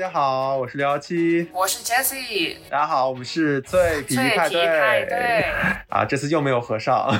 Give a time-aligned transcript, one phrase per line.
[0.00, 5.44] 家好，我是六幺七，我是 Jessie，大家好，我们是脆皮派对派对。
[5.90, 7.14] 啊，这次又没有和尚。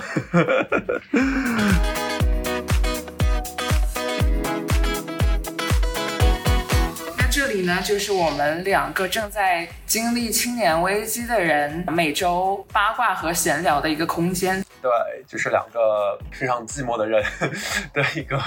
[7.60, 14.64] 里呢，就是我们两个正在经历青年危机的人每周八卦和闲聊的一个空间。
[14.80, 14.90] 对，
[15.26, 17.22] 就是两个非常寂寞的人
[17.92, 18.38] 的一个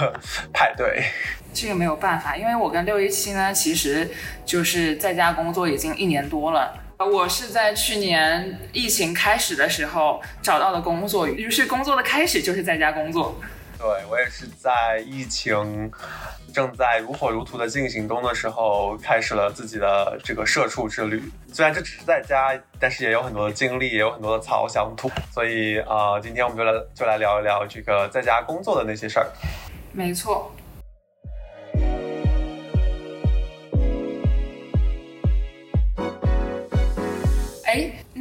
[0.52, 1.04] 派对。
[1.52, 4.10] 这个没有办法，因为我跟六一七呢，其实
[4.44, 6.76] 就是在家工作已经一年多了。
[6.98, 13.40] 我是在去年疫情开始的时候找到的工作，于是工作的开始就是在家工作。
[13.78, 15.90] 对我也是在疫情
[16.54, 21.20] 正在如火如荼的进行中的时候，开始了自己的这个社畜之旅。
[21.52, 25.10] 虽然这只是在家，但是也有很多的经历，也有很多的草想吐。
[25.32, 29.26] 所以啊、今天我们就来就来聊一聊这个在家工作的那些事儿。
[29.92, 30.54] 没错。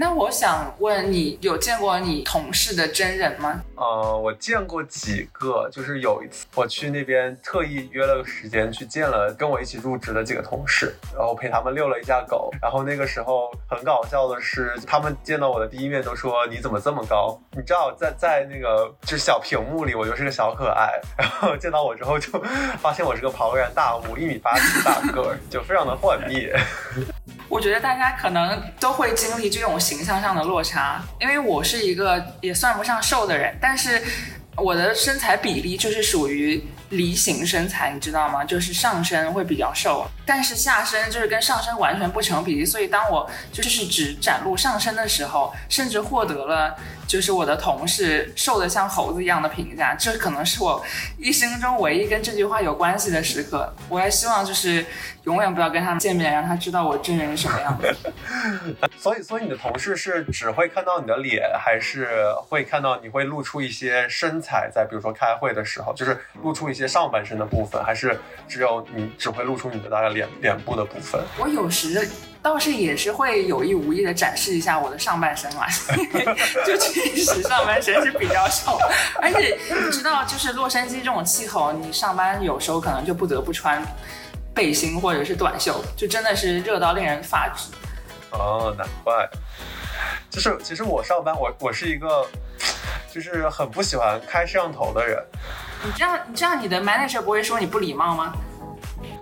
[0.04, 3.62] 那我想问你，有见过你同事的真人吗？
[3.78, 12.52] 呃，我见过几个，就是有一次我去那边特意约了个时间去见了跟我一起入职的几个同事，然后陪他们遛了一下狗。
[12.62, 17.40] 然后那个时候很搞笑的是，他们见到我的第一面都说你怎么这么高？
[17.52, 22.30] 你知道在在那个就是小屏幕里我就是个小可爱，然后见到我之后就
[22.78, 26.54] 发现我是个庞然大物，一米八几大个儿，就非常的幻灭。
[27.54, 34.02] 我觉得大家可能都会经历这种形象上的落差，因为我是一个也算不上瘦的人，但是
[34.58, 36.64] 我的身材比例就是属于
[36.94, 38.44] 梨形身材，你知道吗？
[38.44, 46.76] 就是上身会比较瘦，但是下身就是跟上身完全不成比例，所以当我就是只展露上身的时候，甚至获得了
[47.08, 50.84] 就是我的同事瘦的像猴子一样的评价，这可能是我
[51.18, 53.72] 一生中唯一跟这句话有关系的时刻。
[53.90, 54.86] 我还希望就是
[55.24, 57.96] 永远不要跟他们见面，让他知道我真人是什么样子。
[58.98, 62.08] 所以，所以你的同事是只会看到你的脸，还是
[62.50, 71.22] 会看到你会露出一些身材在，比如说开会的时候，就是露出一些上半身的部分，还是只有你只会露出你的大概脸脸部的部分？
[71.38, 72.08] 我有时
[72.42, 75.66] 倒是也是会有意无意的展示一下我的上半身啦，
[76.66, 78.78] 就确实上半身是比较瘦，
[79.22, 83.82] 而且你知道，就是洛杉矶这种气候，你上班有时候可能就不得不穿
[84.54, 87.70] 背心或者是短袖，就真的是热到令人发指。
[88.32, 89.30] 哦，难怪。
[90.30, 92.28] 就是其实我上班，我我是一个，
[93.14, 95.24] 就是很不喜欢开摄像头的人。
[95.86, 98.34] 你这样，你这样，你的 manager 不会说你不礼貌吗？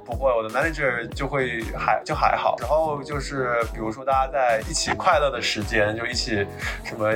[0.05, 2.55] 不会，我的 manager 就会还就还好。
[2.59, 6.45] 然后就是比如说大家在一起快乐的时间，就一起
[6.83, 7.09] 什么，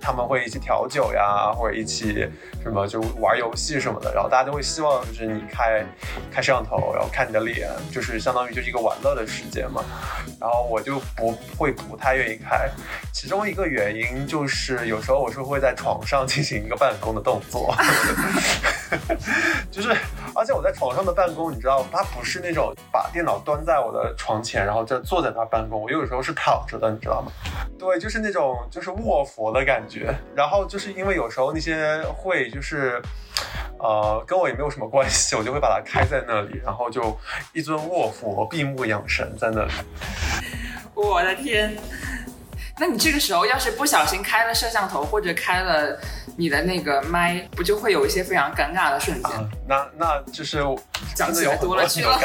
[0.00, 2.28] 他们会一起调酒呀，或者一起
[2.62, 4.12] 什么就玩游戏什么的。
[4.12, 5.84] 然后大家都会希望就是你开
[6.30, 9.82] 开摄像头，然后看你的脸，就是相当于就是一个玩乐的时间嘛。
[10.38, 12.68] 然后我就不会不太愿意开，
[13.12, 17.74] 其中一个原因就是有时候我是会在床上进行一个办公的动作，
[19.70, 19.90] 就是
[20.34, 27.32] 而且我在床上的办公，你知道，它不是那种把电脑端在我的床前，然后就坐在那办公，我有时候是躺着的，你知道吗？
[27.78, 30.14] 对，就是那种就是卧佛的感觉。
[30.34, 33.00] 然后就是因为有时候那些会就是。
[33.78, 37.18] 呃，跟我也没有什么关系，我就会把它开在那里，然后就
[37.52, 39.72] 一尊卧佛，闭目养神在那里。
[40.94, 41.76] 我的天！
[42.78, 45.98] 那你这个时候要是不小心开了摄像头或者开了
[46.36, 49.32] 你的那个麦，不就会有一些非常尴尬的瞬间？
[49.36, 50.64] 啊，那那就是
[51.14, 52.18] 讲的有多多了去了。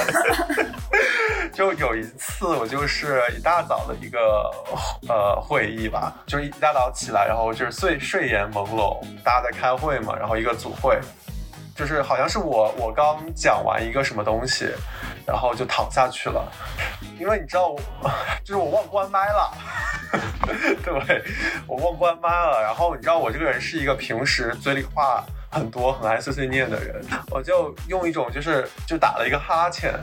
[1.53, 4.51] 就有一次，我就是一大早的一个
[5.07, 10.99] 呃会议吧，就是一大早起来，然后就是睡睡眼朦胧，大家在开会嘛，然后一个组会，
[11.75, 14.69] 就是好像是我我刚讲完一个什么东西，
[15.25, 16.51] 然后就躺下去了，
[17.19, 17.79] 因为你知道我
[18.43, 19.51] 就是我忘关麦了。
[21.05, 21.23] 对？
[21.67, 22.61] 我忘关麦了。
[22.61, 27.01] 然后你知道我这个人是一个平时嘴里话很多、很爱碎碎念的人，
[27.31, 29.93] 我就用一种就是就打了一个哈欠，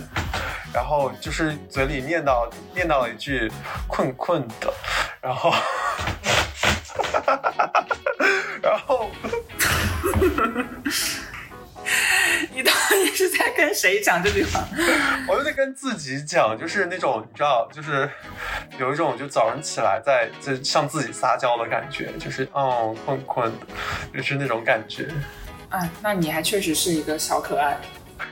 [0.72, 3.50] 然后就是嘴里念叨念叨了一句
[3.86, 4.72] 困困的，
[5.20, 5.52] 然后
[13.14, 14.64] 是在跟谁讲这句话？
[15.28, 18.08] 我就在跟自己讲，就是那种你知道，就是
[18.78, 23.66] 有一种就早上起来在在向自己撒娇的感觉，就是哦困困的，
[24.18, 25.08] 就是那种感觉。
[25.70, 27.76] 哎，那你还确实是一个小可爱。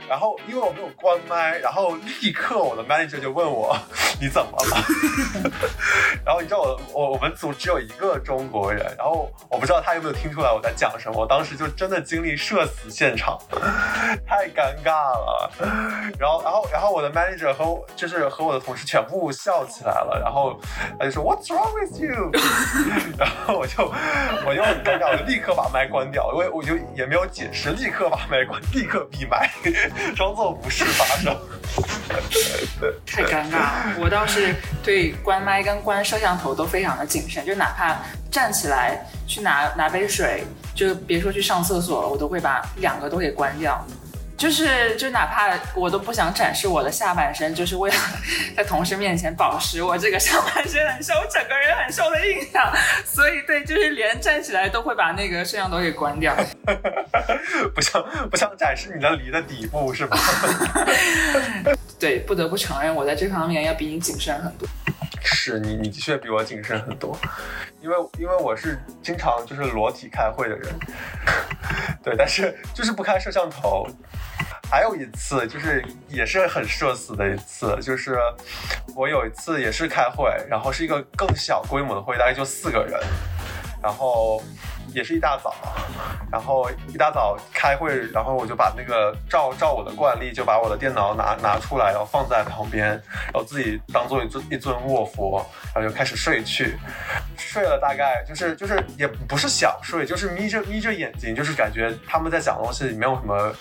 [0.07, 3.75] 然后因为我没有关麦，然后立刻我的 manager 就问我
[4.19, 5.51] 你怎么了？
[6.25, 13.37] 然后你知道我我我们组只有一个中国人，然后我不知道他有没有听出来我在讲什么，我当时就真的经历社死现场，
[14.27, 15.51] 太尴尬了。
[16.19, 20.59] 然后然后然后我的 manager 和我就是和我的同事全部笑起来了，然后
[20.99, 22.31] 他就说 What's wrong with you？
[23.17, 23.91] 然后我就
[24.45, 29.49] 我就很尴尬，我就立刻把麦关掉，因为我就也没有解释，立刻把麦关，立刻闭麦，
[30.15, 31.35] 装作无事发生。
[33.05, 37.97] 太尴尬了，我倒是对关麦跟关摄像头都非常的谨慎，就哪怕
[38.29, 40.43] 站起来去拿拿杯水，
[40.75, 43.83] 就别说去上厕所了，我都会把两个都给关掉。
[44.43, 47.95] 就是就哪怕我都不想展示我的下半身，就是为了
[48.57, 52.69] 在同事面前保持我这个上半身很瘦、整个人很瘦的印象。
[53.05, 56.35] 所以对，就是连站起来都会把那个摄像头给关掉。
[57.73, 60.17] 不想不想展示你的梨的底部是吧？
[61.97, 64.67] 对，不得不承认，我在这方面要比你谨慎很多。
[65.21, 67.17] 是你，你的确比我谨慎很多，
[67.81, 70.73] 因为因为我是经常就是裸体开会的人，
[72.03, 73.87] 对，但是就是不开摄像头。
[74.71, 78.17] 还有一次就是也是很社死的一次，就是
[78.95, 82.99] 我有一次也是开会，然后是一个更小规模的会，大概就四个人，
[83.81, 84.41] 然后。
[84.93, 85.53] 也是一大早，
[86.31, 96.77] 然后一大早开会，然后我就把那个照照我的惯例，就把我的电脑拿拿出来，然后放在旁边，然后自己当做一尊一尊卧佛，然后就开始睡去。
[97.37, 103.53] 睡了大概就是就是也不是想睡，就是眯着眯着眼睛，就是感觉他们在讲东西没有什么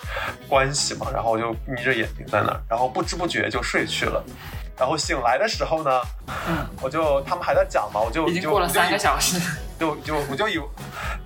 [0.48, 4.22] 关系嘛，然后我就眯着眼睛在那儿，然后不知不觉就睡去了。
[4.78, 6.00] 然后醒来的时候呢，
[6.48, 9.38] 嗯，我就他们还在讲嘛，我就已经过了三个小时，
[9.78, 10.58] 就就我就以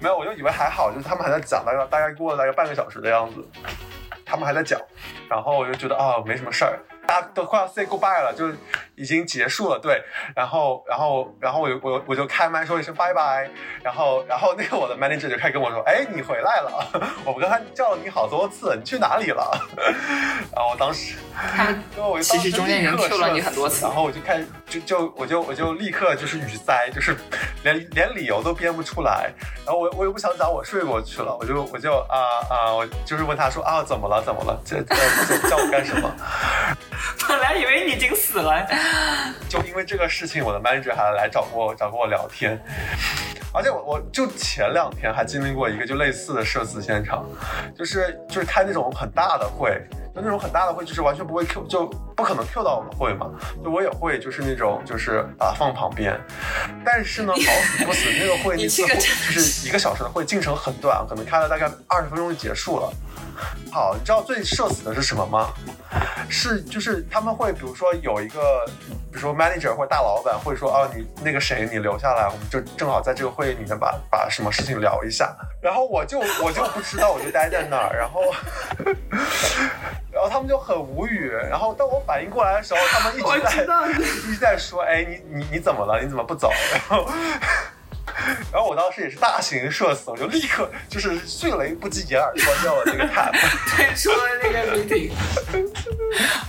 [0.00, 3.44] 没有，我就以为还好，就是他们还在讲，大概大概过了大概半个小时的样子，
[4.24, 4.80] 他们还在讲，
[5.28, 6.78] 然后我就觉得啊没什么事儿。
[7.06, 8.48] 大家都快要 say goodbye 了，就
[8.96, 10.02] 已经结束了，对。
[10.34, 13.48] 然后，然后，然后我我我就开麦说一声拜拜。
[13.82, 16.86] 然后，然后那个我的 manager 就开始跟我说：“哎，你回来了，
[17.24, 19.50] 我们刚才叫了你好多次，你去哪里了？”
[20.54, 21.16] 然后我当时，
[21.54, 21.82] 他们
[22.22, 23.84] 其实中间已经 Q 了你很多次。
[23.84, 27.16] 然后我就开始就就我就我就立刻就是语塞，就是
[27.62, 29.30] 连连理由都编不出来。
[29.64, 32.18] 然后我我又不想讲我睡过去了，我就我就啊
[32.50, 34.60] 啊，我就是问他说啊怎么了怎么了？
[34.64, 36.10] 这这叫我干什么？
[37.28, 38.66] 本来以为你已经死了，
[39.48, 42.60] 就因为这个事情，我的 manager 还来找过找过我聊天，
[43.52, 47.24] 而且我我就前两天还经历过一个就类似的社死现场，
[47.76, 49.80] 就是就是开那种很大的会，
[50.14, 51.86] 就那种很大的会，就是完全不会 Q，就
[52.16, 53.30] 不可能 Q 到我们会嘛，
[53.62, 56.18] 就我也会就是那种就是把它放旁边，
[56.84, 62.92] 但是呢好死不死那个会 一次就是一个小时的会进程很短，可能开了大概二十分钟就结束了。
[63.70, 65.52] 好，你知道最社死的是什么吗？
[66.28, 68.64] 是就是他们会比如说有一个，
[69.10, 75.34] 比如说 manager 或大老板会说哦，你那个谁你留下来，我们就正好在这个会议里面把把什么事情聊一下。
[75.62, 78.20] 然后我就我就不知道，我就待在那儿，然后
[80.12, 81.30] 然后他们就很无语。
[81.30, 86.00] 然后当我反应过来的时候，他们一直在 一直在说，哎，你你你怎么了？
[86.02, 86.50] 你怎么不走？
[86.72, 87.08] 然后。
[88.52, 93.32] 然后我当时也是大型社死，我就立刻就是迅雷不及掩耳关掉了那个 tab，
[93.74, 95.10] 退出了那个 meeting。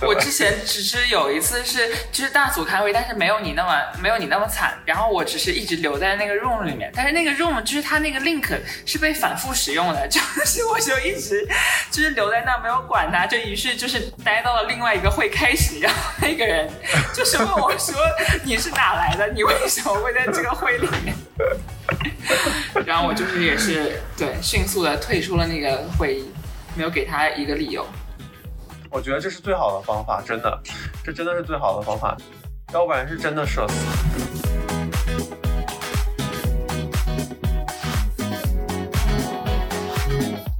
[0.00, 4.78] 我之前只是有一次是就是大组开会，但是没有你那么没有你那么惨。
[4.84, 11.46] 然后我只是一直留在那个 room 里面，但是那个 room 就是它那个 link 是被反复使用的， 就是我就一直
[11.90, 16.68] 就是留在那没有管它，就于是就是待到了另外一个会开始，然后那个人
[17.12, 17.94] 就是问 我说
[18.44, 19.26] 你是哪来的？
[19.28, 21.14] 你为什么会在这个会里面？
[22.84, 26.30] 然后我就是也是对，迅速的退出了那个会议，
[26.74, 27.86] 没有给他一个理由。
[28.90, 30.62] 我觉得这是最好的方法，真的，
[31.04, 32.16] 这真的是最好的方法，
[32.72, 33.74] 要不然是真的社死。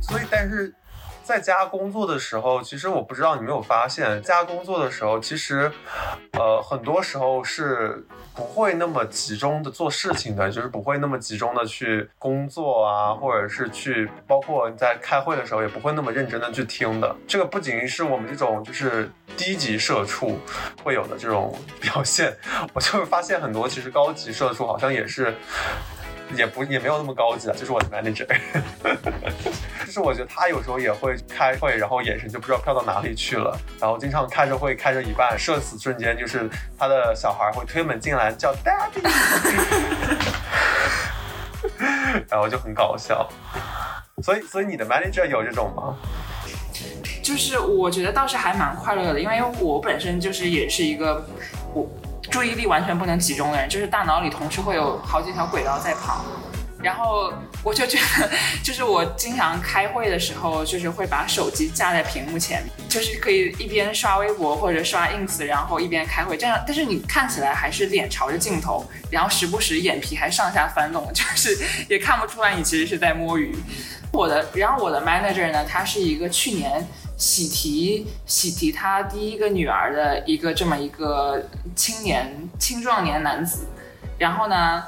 [0.01, 0.73] 所以，但是
[1.29, 5.71] 在家工作的时候，其实我不知道你没有发现，在家工作的时候，其实，
[6.33, 8.07] 呃，很多时候是。
[8.35, 17.17] 不会那么集中的做事情的，就是不会那么集中的去工作啊，或者是去，包括你在开会的时候，也不会那么认真的去听的。
[17.27, 20.39] 这个不仅是我们这种就是低级社畜
[20.85, 22.33] 会有的这种表现，
[22.73, 25.35] 我就是发现很多其实高级社畜好像也是。
[26.37, 28.27] 也不也没有那么高级啊，就是我的 manager，
[29.89, 36.47] 就是我觉得他有时候也会开会，然后眼神就不知道飘到哪里去了，然后经常开着会开着一半，社死瞬间就是
[36.79, 39.01] 他的小孩会推门进来叫 daddy，
[42.29, 43.27] 然后就很搞笑。
[44.23, 45.97] 所以所以你的 manager 有这种吗？
[47.23, 51.27] 就是我觉得倒是还蛮快乐的，因为我本身就是也是一个
[51.73, 51.89] 我
[52.31, 56.27] 注意力完全不能集中的人，就是大脑里同时会有好几条轨道在跑。
[56.81, 57.33] 然后
[57.65, 58.31] 我就觉得，
[58.63, 66.37] 就是我经常开会的时候，就是会把手机架在屏幕前，就是可以一边刷微博或者刷 ins，然后一边开会。
[66.37, 71.59] 这样，但是你看起来还是脸朝着镜头，然后时不时眼皮还上下翻动， 就是
[71.89, 73.53] 也看不出来你其实是在摸鱼。
[74.13, 81.45] 我的，然后我的 manager 呢，他是一个去年喜提喜提他第一个女儿的一个这么一个
[81.75, 83.67] 青年青壮年男子，
[84.17, 84.85] 然后呢。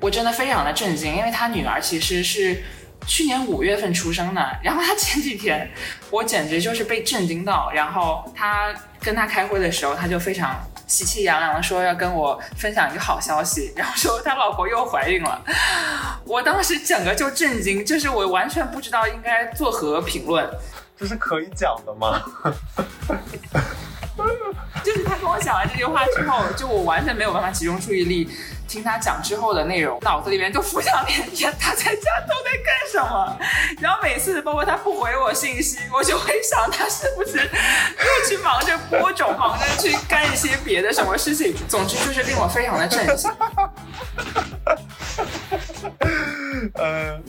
[0.00, 2.62] 我真的非常的震惊，因为他女儿其实是
[3.06, 4.58] 去年五月份出生的。
[4.62, 5.70] 然后他前几天，
[6.10, 7.70] 我简直就是被震惊到。
[7.74, 15.42] 然后他跟他开会的时候，他就非常喜气洋洋的说要跟我分享一个好消息，然后说他老婆又怀孕了。
[16.24, 20.48] 我当时整个就震惊，就是我完全不知道应该作何评论。
[20.98, 22.22] 这是可以讲的吗？
[24.82, 28.30] 就是他跟我讲完这句话之后，就我完全没有办法集中注意力。
[28.68, 33.38] 听他讲之后的内容，脑子里面就浮想联翩，他在家都在干什么？
[33.80, 41.54] 然后每次包括他不回我信息，我就会想他是不是又去忙着播种，忙着去干一些别的什么事情。
[41.68, 43.30] 总之就是令我非常的震惊。
[46.74, 47.22] 嗯，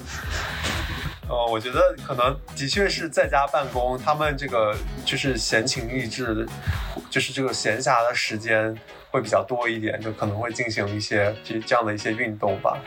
[1.29, 4.75] 哦，我觉得可能的确是在家办公，他们这个
[5.05, 6.47] 就是闲情逸致，
[7.09, 8.75] 就是这个闲暇的时间。
[9.11, 12.77] 会比较多一点，就可能会进行一些这这样的一些运动吧。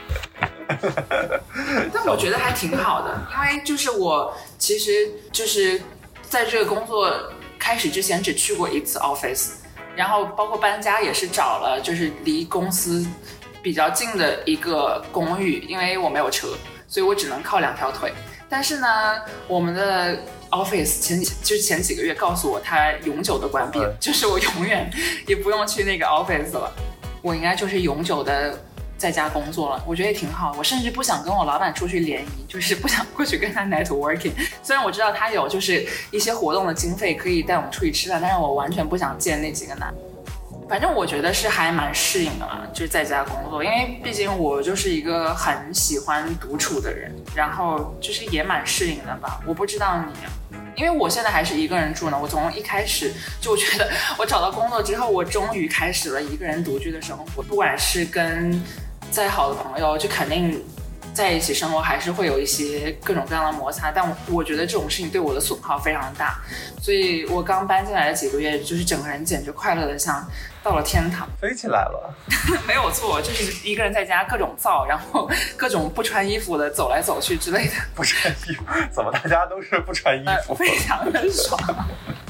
[1.92, 5.80] 但我觉得还挺好的，因为就是我其实就是
[6.22, 7.12] 在这个工作
[7.58, 9.52] 开始之前只去过一次 office，
[9.96, 13.04] 然后包括搬家也是找了就是离公司
[13.62, 16.48] 比较近的一个公寓，因为我没有车，
[16.86, 18.12] 所以我只能靠两条腿。
[18.50, 20.18] 但是呢，我们的。
[20.50, 24.90] Office 前几就是前几个月告诉我，它永久的关闭，就是我永远
[25.28, 26.72] 也不用去那个 Office 了，
[27.22, 28.58] 我应该就是永久的
[28.98, 29.84] 在家工作了。
[29.86, 34.32] 我觉得也挺好，我甚至不想跟我老板出去联谊，就是不想过去跟他 networking。
[34.60, 39.94] 虽然我知道他有就是一些活动的经费可以带我们出去吃饭，但是我完全不想见那几个男。
[40.70, 49.40] 反正我觉得是还蛮适应的嘛，就是在家工作，因为毕竟我就是一个很喜欢独处的人，然后就是也蛮适应的吧。
[49.44, 52.16] 我不知道你，因为我现在还是一个人住呢。
[52.16, 57.42] 我从一开始就觉得，我找到工作之后，我终于开始了一个人独居的生活。
[57.42, 58.62] 不管是跟
[59.10, 60.64] 再好的朋友，就肯定。
[61.12, 66.38] 在一起生活还是会有一些各种各样的摩擦，但我我觉得这种事情对我的损耗非常大，
[66.80, 70.26] 所以我刚搬进来的几个月，就是整个人简直快乐的像
[70.62, 72.14] 到了天堂，飞起来了，
[72.66, 77.72] 没有错，就是一个人在家各种造，然后各种不穿衣服的走来走去之类的。
[77.94, 78.64] 不穿衣服？
[78.92, 80.54] 怎么大家都是不穿衣服？
[80.54, 81.58] 非常的爽。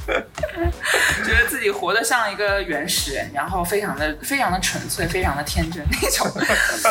[1.25, 6.27] 觉得自己活得像一个原始人，然后非常的非常的纯粹，非常的天真那种。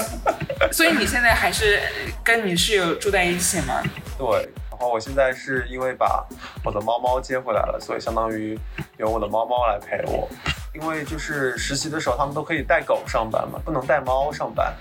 [0.71, 1.81] 所以你现在还是
[2.23, 3.81] 跟你室友住在一起吗？
[4.17, 6.25] 对，然后我现在是因为把
[6.63, 8.57] 我的猫猫接回来了，所以相当于
[8.97, 10.29] 有我的猫猫来陪我。
[10.73, 14.73] 因为就是实习的时候，他们都可以带狗上班嘛，不能带猫上班。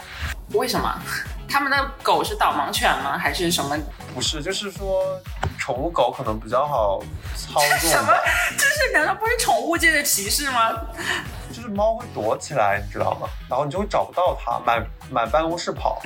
[0.55, 0.95] 为什么？
[1.51, 3.17] 他们的狗是导盲犬吗？
[3.17, 3.77] 还是什么？
[4.15, 5.19] 不是，就是说
[5.59, 7.03] 宠物狗可能比较好
[7.35, 7.91] 操作。
[7.91, 8.13] 什么？
[8.59, 10.71] 这是难道不是宠物界的歧视吗？
[11.51, 13.27] 就是猫会躲起来，你知道吗？
[13.49, 16.03] 然后你就会找不到它，满满办公室跑。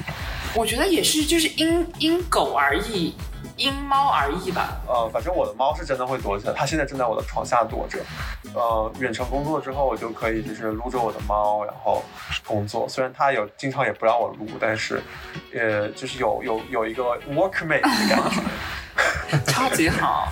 [0.55, 3.17] 我觉得也是，就是因因狗而异。
[3.63, 4.77] 因猫而异吧。
[4.89, 7.99] 呃，反正我的猫是真的会躲起来，它现在正在我的床下躲着。
[8.55, 12.03] 呃，远程工作之后，我就可以就是撸着我的猫，然后
[12.45, 12.89] 工作。
[12.89, 15.01] 虽然它有经常也不让我撸，但是，
[15.55, 18.19] 呃，就是有有有一个 workmate 的感
[19.31, 20.29] 觉， 超级好。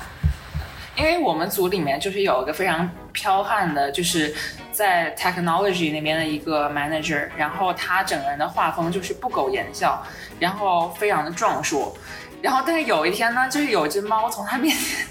[0.97, 4.35] 因为我们组里面就是有一个非常彪悍的，就是
[4.71, 10.05] 在 technology 那边的一个 manager，然后他整个人的画风就是不苟言笑，
[10.39, 11.97] 然后非常的壮硕。
[12.43, 15.07] 然后，但是有一天呢，就是有只猫从他面前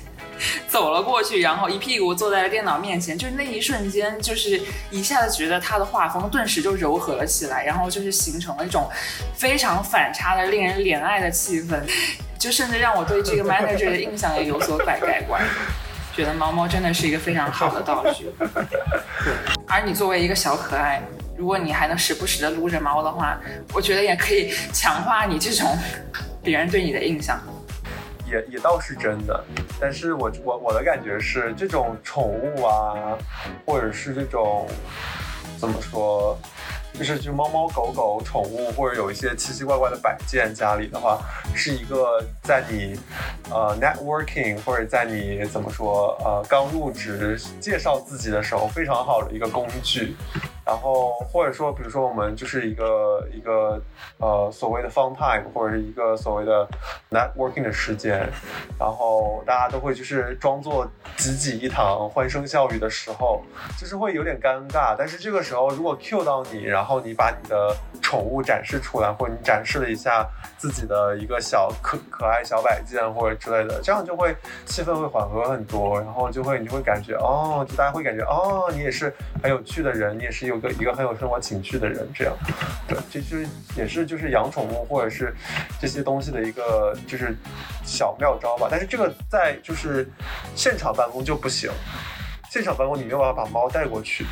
[0.68, 8.90] 走了过去，然后一屁股坐在了电脑面前，就是那一瞬间，就是一下子觉得他的画风顿时就柔和了起来，然后就是形成了一种
[9.36, 11.82] 非常反差的、令人怜爱的气氛，
[12.38, 15.44] 就甚至让我对这个 manager 的印象也有所改改观，
[16.16, 18.30] 觉得猫猫真的是一个非常好的道具。
[19.68, 21.02] 而你作为一个小可爱，
[21.40, 23.40] 如果你还能时不时的撸着猫的话，
[23.74, 25.74] 我觉得也可以强化你这种。
[26.44, 27.40] 别人对你的印象，
[28.30, 29.42] 也也倒是真的，
[29.80, 33.18] 但是我我我的感觉是，这种宠物啊，
[33.66, 34.68] 或者是这种
[35.58, 36.38] 怎么说，
[36.94, 41.20] 就是就猫猫狗狗宠物或者有一些奇奇怪怪的摆件家里的话，
[41.54, 43.00] 是一个在你
[43.50, 50.16] 呃 networking 或者在你怎么说呃刚入职介绍自己的时候非常好的一个工具。
[50.70, 53.82] 然后或者说，比如说我们就是一个一个
[54.20, 56.68] 呃所谓的 fun time，或者是一个所谓的
[57.10, 58.30] networking 的时间，
[58.80, 63.42] 然后大家都会就是装作挤挤一堂、欢声笑语的时候，
[63.80, 64.96] 就是会有点尴尬。
[64.96, 70.24] 但是这个时候如果 cue 到你，然后你把你的宠物展示出来，或者你展示了一下
[70.56, 74.36] 自己的一个小可可爱小摆件或者之类的，这样就会
[74.68, 79.12] 气氛会缓和很多，然后就会你就会感觉哦，就大家会感觉哦，你也是
[79.42, 80.59] 很有趣的人，你也是有。
[80.60, 82.36] 一个一个很有生活情趣的人，这样，
[82.88, 83.48] 对，这就是
[83.78, 85.34] 也是就是养宠物或者是
[85.80, 87.34] 这些东西的一个就是
[87.86, 88.68] 小妙招吧。
[88.70, 90.06] 但是这个在就是
[90.56, 91.72] 现场办公就不行。
[92.50, 94.26] 现场办公你没有办法把猫带过去，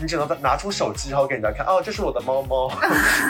[0.00, 2.70] 你只能拿出手机然后给人家看，哦，这是我的猫猫，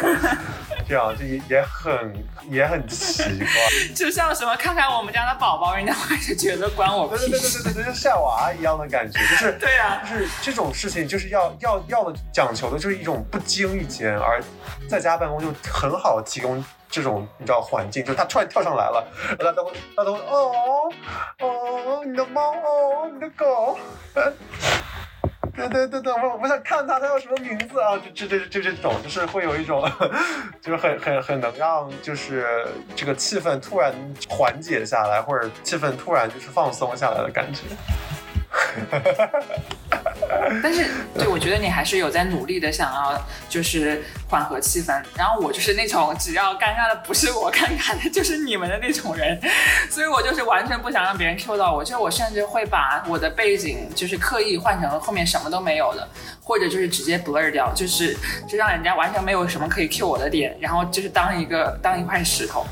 [0.86, 2.14] 这样就也也很
[2.50, 3.48] 也很奇怪，
[3.96, 14.42] 就像什么看看我们家的宝宝，人家会觉得管我屁事，对对对对对，就晒娃一样的感觉，就是 对呀，就是这种事情就是要要要的讲求的就是一种不经意间，而
[14.88, 16.62] 在家办公就很好提供。
[16.94, 19.04] 这种你知道环境，就是它突然跳上来了，
[19.36, 20.88] 大家都会，大家都会哦
[21.40, 23.76] 哦，你的猫哦，你的狗，
[25.56, 27.98] 对对对对，我我想看它，它叫什么名字啊？
[27.98, 29.82] 就这这这这种，就是会有一种，
[30.62, 33.92] 就是很很很能让就是这个气氛突然
[34.28, 37.62] 缓解下来，或者气氛突然就是放松下来的感觉。
[38.50, 39.46] 哈哈哈哈哈
[40.62, 40.86] 但是，
[41.16, 45.02] 对我觉得你还是有在努力的，想要就是缓和气氛。
[45.16, 49.40] 然后我就是那种只要尴尬的不是我尴尬的，就是你们的那种人，
[49.90, 51.84] 所以我就是完全不想让别人 Q 到我。
[51.84, 56.08] 就我甚至会把我的背景就是刻意换成后面什么都没有的，
[56.42, 58.16] 或者就是直接 blur 掉，就是
[58.48, 62.66] 就让人家完全没有什么可以 Q 我的点，然后就是当一个当一块石头。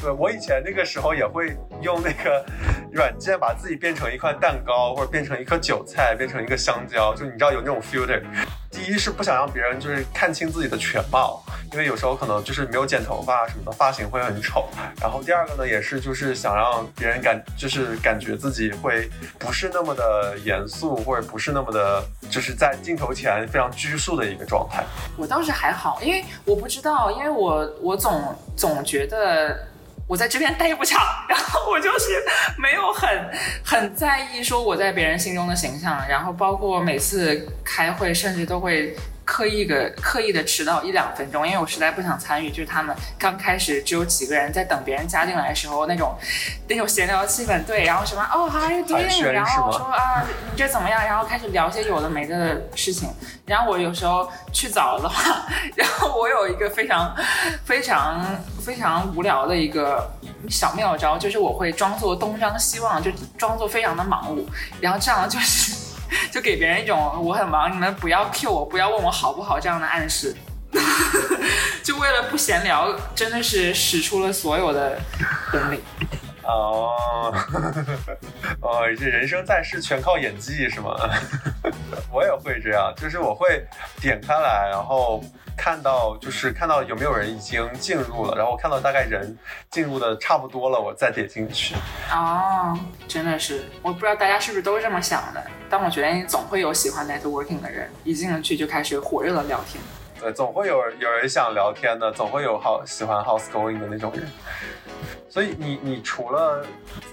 [0.00, 2.44] 对我以前那个时候也会用那个
[2.92, 8.22] 软件把自己变成一块蛋糕，或者变成一颗韭菜，变成一个香蕉，就你知道有那种 filter。
[8.70, 14.68] 第一是不想让别人就是看清自己的全貌，因为有时候可能就是没有剪头发什么的，发型会很丑。
[15.00, 24.84] 然后第二个呢，也是就是想让别人感就是感觉自己会不是那么的严肃，或者不是那么的就是在镜头前非常拘束的一个状态。
[25.16, 29.58] 我倒是还好，因为我不知道，因为我我总总觉得。
[30.06, 32.24] 我在这边待不长，然后我就是
[32.56, 33.08] 没有很
[33.64, 38.96] 很在意说我在别人心中的形象，然后包括每次开会，甚至都会。
[39.26, 46.16] 刻意的刻意的迟到一两分钟，因为我实在不想参与，就是他们刚开始只有几个人在等别人加进来的时候那种
[46.68, 51.04] 那种闲聊气氛，对，然后什么哦，How are you 然后说啊，你这怎么样？
[51.04, 53.08] 然后开始聊些有的没的事情。
[53.44, 57.14] 然后我有时候去早了的话， 然后我有一个非常
[57.64, 58.24] 非常
[58.64, 60.08] 非常无聊的一个
[60.48, 64.46] 小妙招，就是我会装作东张西望，就装作非常的忙碌，
[64.80, 65.75] 然后这样就是。
[66.32, 70.34] 就给别人一种我很忙，你们不要 Q 我，不要问我好不好这样的暗示。
[71.82, 74.98] 就为了不闲聊，真的是使出了所有的
[75.52, 75.80] 本领。
[76.46, 77.32] 哦，
[78.62, 80.94] 哦，这人生在世全靠演技是吗？
[82.12, 83.66] 我也会这样，就是我会
[84.00, 85.22] 点开来，然后。
[85.58, 89.36] 看到就是看到有没有人已经进入了，然后看到大概人
[89.70, 91.74] 进入的差不多了，我再点进去。
[92.12, 92.78] 哦，
[93.08, 99.82] 真的是，我不知道大家是不是都这么想的，但我觉得总会有喜欢 networking 的人，一进去就开始火热的聊天。
[100.20, 104.28] 对，总会有有人想聊天的，总会有好喜欢 house going 的那种人。
[105.28, 106.64] 所以你你除了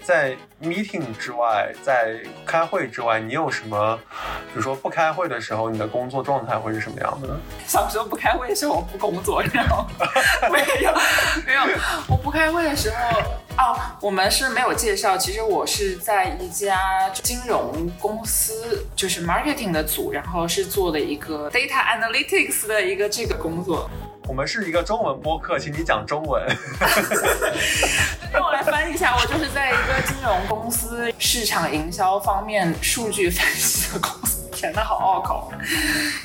[0.04, 4.00] 在 meeting 之外，在开会之外，你有什么？
[4.48, 7.38] 比如说不开会的时候，你的工作状态会是什么样的？
[7.68, 9.86] 小时候不开会的时候我不工作，然后
[10.52, 10.94] 没有
[11.46, 11.62] 没有，
[12.08, 13.20] 我不开会的时候
[13.58, 15.18] 哦，我们是没有介绍。
[15.18, 23.90] 其实我是在一家金融公司，就是 marketing 的组，然后是做的一个 data analytics 的一个这个工作。
[24.28, 26.42] 我们是一个中文播客，请你讲中文。
[28.32, 34.42] 让我来翻译一下，我就是在一个金融公司市场营销方面数据分析的公司。
[34.54, 35.52] 显得，好拗口。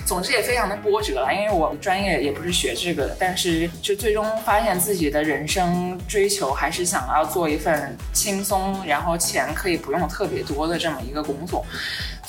[0.06, 11.66] 总之也非常的波折了，因为我专业也不是学这个的，但是就最终发现自己的人生追求还是想要做一份轻松，然后钱可以不用特别多的这么一个工作。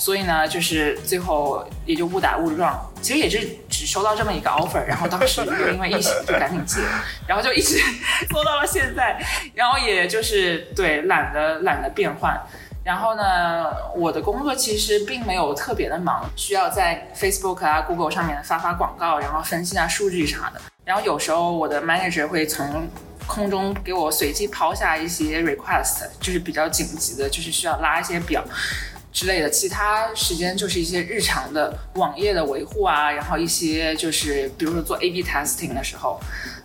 [0.00, 6.80] 所以呢，就是最后也就误打误撞，其实也是只收到这么一个 offer，然后当时就因为疫情就赶紧接，
[7.26, 7.78] 然后就一直
[8.30, 9.22] 拖到了现在，
[9.54, 12.34] 然后也就是对懒得懒得变换，
[12.82, 20.60] 然后呢，我的工作其实并没有特别的忙，需要在 Facebook 啊、Google 上面发发广告，然后分析下数据啥的。
[20.82, 22.88] 然后有时候我的 manager 会从
[23.26, 28.42] 空中给我随机抛下一些 request，就是比较紧急的，就是需要拉一些表
[29.12, 29.50] 之类的。
[29.50, 36.20] 其他时间就是一些日常的网页的维护啊，然后一些就是比如说做 A/B testing 的时候。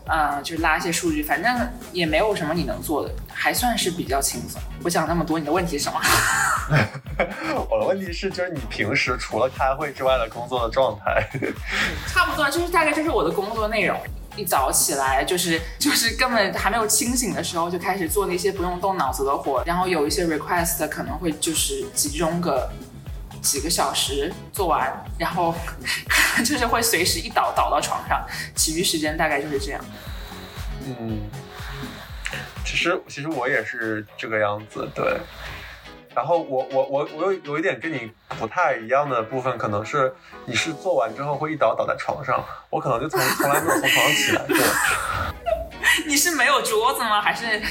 [0.07, 4.61] 啊，就是拉一些数据，反正也没有什么你能做的，还算是比较轻松。
[4.83, 5.99] 我讲那么多，你的问题是什么？
[7.67, 11.27] 我的问题是，就是你平时除了开会之外的工作的状态。
[12.05, 13.99] 差不多，就是大概就是我的工作内容。
[14.35, 22.69] 一早起来就是就是根本还没有清醒的时候，就开始做那些不用动脑子的活，然后有一些 request 可能会就是集中个。
[23.41, 25.53] 几个小时做完，然后
[26.43, 29.85] 就是会随时一倒倒到床上，其余时间大概就是这样。
[30.83, 31.21] 嗯，
[32.65, 35.19] 其实其实我也是这个样子，对。
[36.15, 40.13] 然后我我我我有有一点跟你不太一样的部分，可能是
[40.45, 44.55] 你是做完之后会一倒倒在床上，我可能就从从来没有从床上起来过。
[46.07, 47.21] 你是没有桌子吗？
[47.21, 47.61] 还是？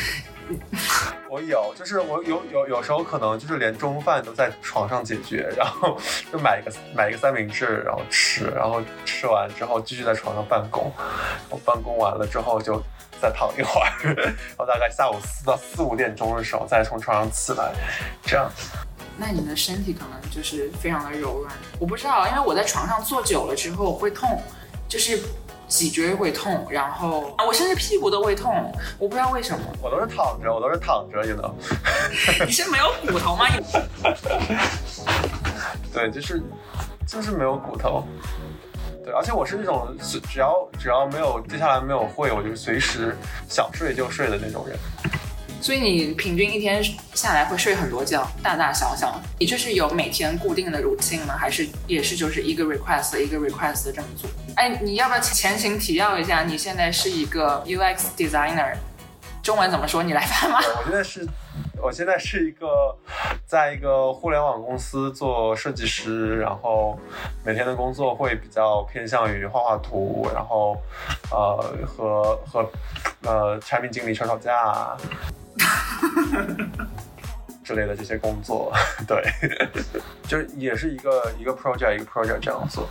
[1.30, 5.98] 我有，就是我有有有时候可能就是连中饭都在床上解决，然后
[6.30, 10.92] 就买一个买一个三明治，然后吃，然后吃完之后继续在床上办公，
[11.48, 12.80] 我办公完了之后就
[13.24, 17.72] 再躺一会儿，然后大概下午四到四五点钟的时候再从床上起来，
[18.22, 18.50] 这样。
[19.16, 24.42] 那你的身体可能就是非常的柔软，我不知道，因为我在床上坐久了之后会痛，
[24.88, 25.18] 就是。
[25.66, 29.64] 脊椎会痛，然后我甚至屁股都会痛，我不知道为什么。
[29.80, 31.52] 我都是躺着，我都是躺着，也能。
[32.46, 33.46] 你是没有骨头吗？
[35.90, 36.40] 对，就是
[37.06, 38.06] 就是没有骨头。
[39.04, 39.94] 对，而且我是那种
[40.32, 43.14] 只要只要没有接下来没有会，我就随时
[43.48, 44.76] 想睡就睡的那种人。
[45.60, 49.18] 所以你平均一天下来会睡很多觉，大大小小。
[49.38, 51.36] 你这是有每天固定的 routine 吗？
[51.38, 54.28] 还是也是就是一个 request 一个 request 这么做？
[54.56, 56.42] 哎，你要不要前情提要一下？
[56.42, 58.74] 你现在是一个 UX designer，
[59.42, 60.02] 中文怎么说？
[60.02, 60.58] 你来翻吗？
[60.78, 61.26] 我觉得是，
[61.84, 62.96] 我现在是一个
[63.44, 66.98] 在一个互联网公司做设计师，然后
[67.44, 70.78] 每天的工作会比较偏向于画画图，然后
[71.30, 72.66] 呃和和
[73.24, 74.96] 呃产品经理吵吵架。
[77.64, 78.72] 之类的这些工作，
[79.08, 79.24] 对，
[80.28, 82.86] 就是也是一个一个 project 一个 project 这样做，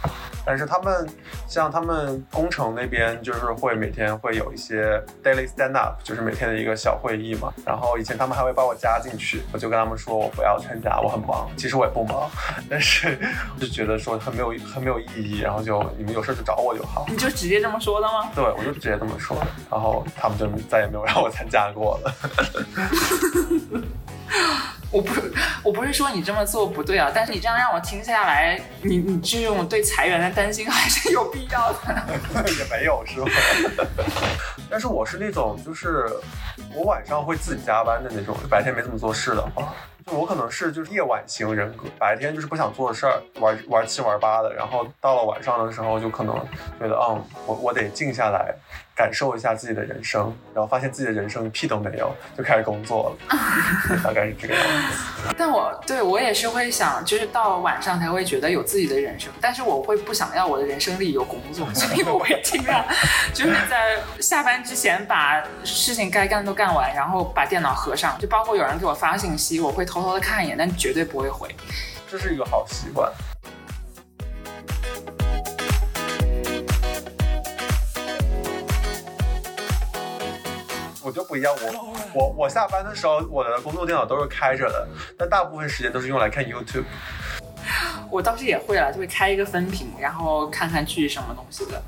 [0.45, 1.07] 但是他们
[1.47, 7.53] 像他们工程那边就是会每天会有一些 daily stand up，就是每天的一个小会议嘛。
[7.65, 11.47] 然后以前他们还会把我加进去，我就跟他们说我不要参加，我很忙。
[11.55, 12.29] 其实我也不忙，
[12.69, 13.17] 但是
[13.59, 15.41] 就觉得说很没有很没有意义。
[15.41, 17.05] 然后就你们有事就找我就好。
[17.07, 18.31] 你就直接这么说的吗？
[18.33, 19.37] 对，我就直接这么说。
[19.69, 22.13] 然后他们就再也没有让我参加过了。
[24.91, 25.11] 我不，
[25.63, 32.03] 我不是说你这么做不对啊，但是你这样让我听下来，你你这种对裁员的担心还是有必要的。
[32.57, 33.31] 也没有是吧？
[34.69, 36.07] 但是我是那种，就是
[36.73, 39.73] 我晚上会自己加班的那种，白天没怎么做事的话。
[40.05, 46.35] 就我可能是就是夜晚型人格，白天就是不想做事儿，玩玩七玩八的，然后到了晚上的时候就可能
[46.79, 48.53] 觉得，嗯，我我得静下来，
[48.95, 53.37] 感受一下自己的人生，然后发现自己的人生屁都没有，就开始工作了，
[54.03, 55.33] 大概是这个样子。
[55.37, 62.83] 但我对我也是会想，就是到晚上才会觉得有自己的人生，但是我会不想要我的人生里有工作， 所以我会尽量
[63.33, 69.83] 就是在下班之前把事情该干都干完，然后把电脑合上，就包括有人给我发信息，我会。
[69.93, 71.55] 偷偷的看一眼，但绝对不会回。
[72.09, 73.13] 这是一个好习惯。
[81.03, 86.85] 我就不一样，我我我下班的时候，我的工作电脑都是开着的，但大部分时间都是用来看 YouTube。
[88.09, 91.79] 我倒是也会了，就会开一个分屏，然后看看剧什么东西的。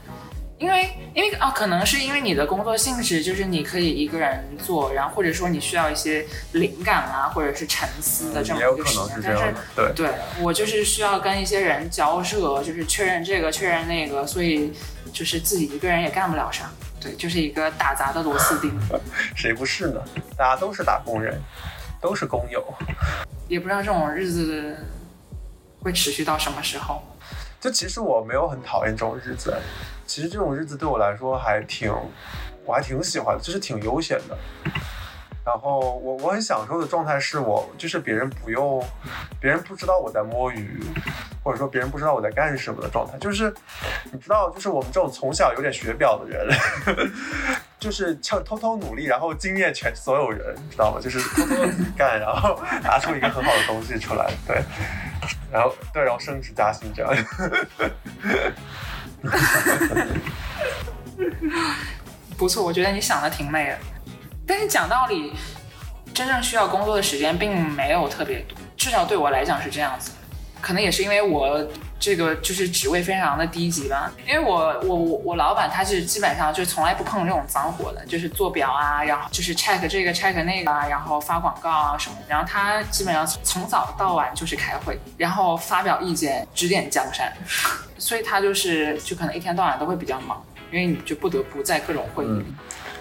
[0.58, 9.22] 因为，因为啊，可能是因为你的工作性质，就是你可以一个人做，然后或者说你需要一些灵感啊，或者是沉思的这么一个时间。
[9.22, 14.72] 但是，对，对我就是需要跟一些人交涉，就是确认这个，确认那个，所以
[15.12, 16.72] 就是自己一个人也干不了啥。
[17.02, 18.72] 对，就是一个打杂的螺丝钉。
[19.36, 20.02] 谁不是呢？
[20.38, 21.38] 大家都是打工人，
[22.00, 22.64] 都是工友。
[23.50, 24.78] 也不知道这种日子
[25.82, 27.04] 会持续到什么时候。
[27.66, 29.52] 就其实我没有很讨厌这种日子。
[30.06, 31.92] 其实这种日子对我来说还挺，
[32.64, 34.38] 我还挺喜欢的，就是挺悠闲的。
[35.44, 38.86] 然后我我很享受的状态是我就是别人不用，
[39.40, 40.80] 别人不知道我在摸鱼，
[41.44, 43.18] 或者说别人不知道我在干什么的状态。
[43.18, 43.52] 就是
[44.12, 46.48] 你知道，就是我们这种从小有点学表的人。
[47.78, 51.00] 就是悄偷偷努力，然后惊艳全所有人，知道吗？
[51.00, 51.56] 就是偷偷
[51.96, 54.64] 干，然后拿出一个很好的东西出来，对，
[55.52, 57.14] 然后对，然后升职加薪这样。
[62.38, 63.78] 不错，我觉得你想的挺美的。
[64.46, 65.34] 但是讲道理，
[66.14, 70.12] 真正需要工作的时间并没有特别多，至少对我来讲是这样子。
[70.62, 71.66] 可能也是因为我
[71.98, 87.34] 这个就是职位非常的低级吧，因为我我我我老板他是基本上就从来不碰这种脏活的，就是做表啊，然后就是 check 这个 check 那个啊，然后发广告啊什么，然后他基本上从早到晚就是开会，然后发表意见，指点江山，
[87.98, 92.46] 所以他就是就可能一天到晚都会比较忙，因为你就不得不在各种会议里。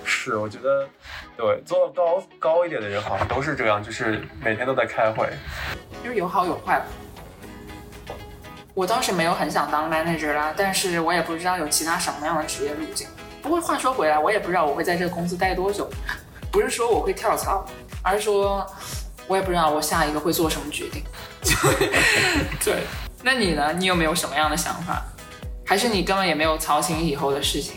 [0.05, 0.89] 是，我觉得
[1.37, 5.29] 对做高高一点的人好像都是这样，就是每天都在开会，
[6.03, 6.81] 就是有好有坏。
[8.75, 13.07] 我倒是没有很想当 manager 啦，但是我也不知道有其他什么样的职业路径。
[13.41, 15.89] 不过话说回来，我也不知道我会在这个公司待多久。
[16.51, 17.65] 不是说我会跳槽，
[18.03, 18.67] 而是说，
[19.29, 21.05] 我也不知道我下一个会做什么决定。
[22.65, 22.83] 对，
[23.23, 23.73] 那你呢？
[23.73, 25.03] 你有没有什么样的想法？
[25.65, 27.77] 还是你根本也没有操心以后的事情？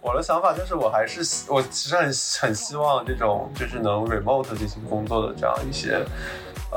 [0.00, 2.04] 我的想法就是，我还是我其实很
[2.40, 6.04] 很希望这种就是能 remote 进行工作的这样一些。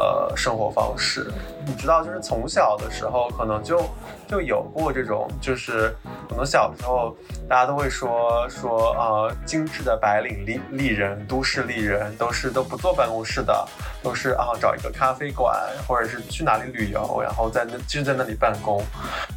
[0.02, 1.32] 呃，生活方式，
[1.64, 3.84] 你知道，就是从小的时候可能就
[4.28, 5.96] 就有过这种，就是
[6.32, 7.14] 可能小时候
[7.48, 13.68] 大家都会说说啊，精致的白领丽丽人，都市丽人都是都不坐办公室的，
[14.02, 15.54] 都是啊找一个咖啡馆
[15.86, 18.82] 或者是去哪里旅游，然后在那就在那里办公。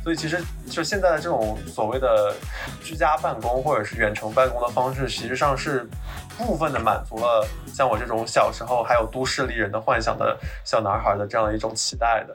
[0.05, 2.33] 所以其实就现在的这种所谓的
[2.81, 5.89] 居家办公或者是远程办公的方式，实际上是。
[6.37, 12.35] 部分的满足了像我这种小时候还有都市丽人的幻想的小男孩的这样一种期待的。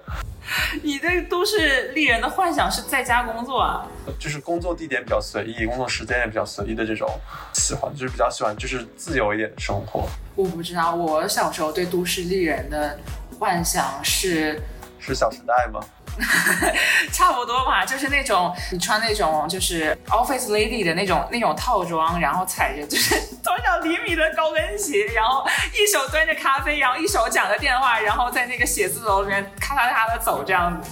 [0.82, 3.86] 你对都市丽人的幻想是在家工作啊？
[4.18, 7.08] 就是工作地点比较随意，工作时间也比较随意的这种
[7.54, 10.10] 喜欢，就是比较喜欢就是自由一点的生活。
[10.36, 12.98] 我不知道，我小时候对都市丽人的
[13.38, 14.60] 幻想是
[15.00, 15.80] 是小时代吗？
[17.14, 30.90] 差不多吧，就是那种你穿那种就是 office lady 的那种那种套装，然后踩着就是多少厘米的高跟鞋，然后一手端着咖啡，然后一手讲着电话，然后在那个写字楼里面咔嚓咔的走这样子，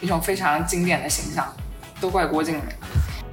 [0.00, 1.46] 一种非常经典的形象，
[2.00, 2.74] 都怪郭靖美。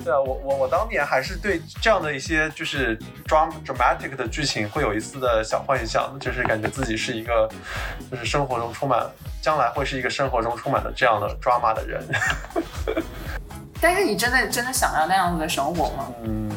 [0.03, 7.49] 对啊，我我我当年还是对这样的一些就是 dram dramatic 的剧情会有一丝的小幻想，就是感觉自己是一个
[8.09, 9.05] 就是生活中充满
[9.41, 12.01] 将来会是一个生活中充满了这样的 drama 的人。
[13.81, 16.07] 但是你真的真的想要那样子的生活吗？
[16.23, 16.49] 嗯，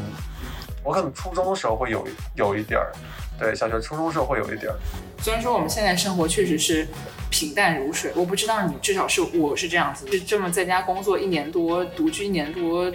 [0.84, 2.92] 我可能初中的时候会有有一点儿，
[3.40, 4.76] 对，小学初中时候会有一点儿。
[5.20, 6.86] 虽然说我们现在生活确实是
[7.30, 12.92] 平淡如水，我不知道你至少是我是这样子，就这么在家工作一年多，独居一年多。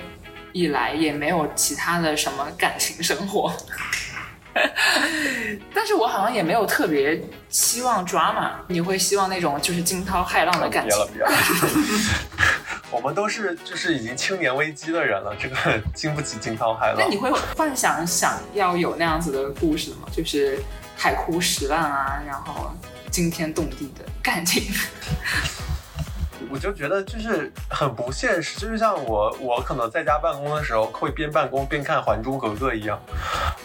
[0.54, 3.52] 以来也没有其他的什么感情生活，
[5.76, 8.52] 但是我好像也没有特别期望 drama。
[8.70, 10.98] 你会希望那种就是惊涛骇浪的感情？
[11.14, 11.42] 别了别了，
[12.96, 15.56] 我们都是就是已经青年危机的人了，这个
[15.94, 16.96] 经不起惊涛骇浪。
[16.98, 20.08] 那你会幻想想要有那样子的故事吗？
[20.16, 20.58] 就是
[20.96, 22.72] 海枯石烂啊，然后
[23.12, 24.64] 惊天动地的感情。
[26.52, 33.00] 我就觉得就是很不现实，就是像我，我可能在家办公的时候会边办公边看《还珠格格》一样，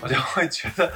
[0.00, 0.90] 我就会觉得，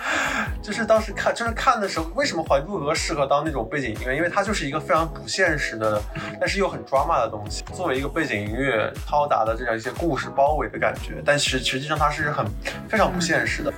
[0.62, 4.16] 就是当时看，就是看的时候，为什么《还珠格格》适合当那种背景音乐？
[4.16, 6.00] 因为它就是一个非常不现实的，
[6.40, 12.46] 但是又很 drama 的东西，作为一个背景音乐，嘈杂的这样一些故事包围的感觉，但实实际上它是很
[12.88, 13.72] 非常不现实的。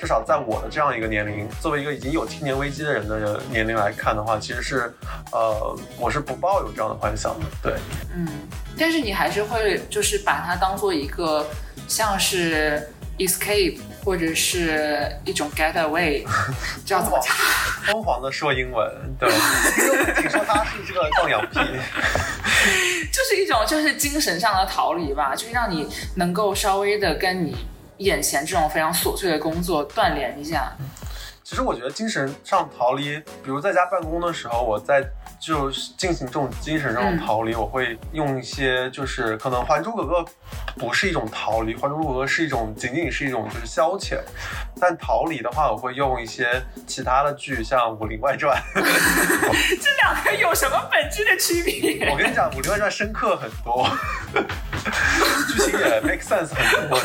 [0.00, 4.90] 至少在我的这样一个年龄，作为一个已经有青年危机的人的年龄来看的话，其实是，
[5.30, 7.44] 呃，我是不抱有这样的幻想的。
[7.62, 7.74] 对，
[8.14, 8.26] 嗯，
[8.78, 11.46] 但是你还是会就是把它当做一个
[11.86, 16.24] 像是 escape 或者是一种 get away，
[16.86, 17.36] 这样子讲。
[17.92, 19.28] 疯狂的说英文，对，
[20.16, 21.58] 听说他是这个放羊屁，
[23.12, 27.54] 就是一种就是精神上的逃离吧，就是让你能够稍微的跟你。
[28.00, 30.72] 眼前这种非常琐碎的工作锻炼一下。
[31.42, 35.04] 其实我觉得精神上逃离，比如在家办公的时候，我在
[35.40, 40.18] 就进行这种精神上的逃离，我会用一些就是可能《还珠格格》
[40.76, 44.20] 不是一种逃离，《还珠格格》是一种仅仅是一种就是消遣。
[44.80, 48.56] 但逃离的话，我会用一些其他的剧，像《武林外传》。
[49.82, 52.08] 这两个有什么本质的区别？
[52.12, 53.88] 我跟你讲，《武林外传》深刻很多。
[55.48, 56.98] 剧情也 make sense 很多，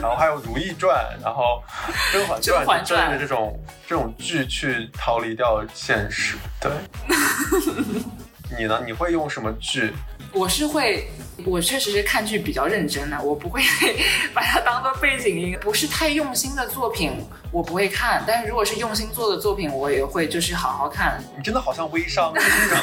[0.00, 1.62] 然后还有《如懿传》，然后
[2.40, 6.36] 《甄嬛传》之类的这种这种剧去逃离掉现实。
[6.60, 6.70] 对，
[8.58, 8.80] 你呢？
[8.84, 9.92] 你会用什么剧？
[10.32, 11.06] 我是会，
[11.44, 13.62] 我确实是看剧比较认真的，我不会
[14.32, 15.58] 把它当做背景音。
[15.60, 17.12] 不是太用心的作品，
[17.50, 18.24] 我不会看。
[18.26, 21.22] 但是如果是用心做的作品，我也会就是好好看。
[21.36, 22.78] 你真的好像微商，就是那种